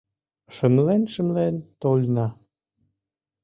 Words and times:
Шымлен-шымлен 0.55 1.55
тольна 1.81 2.27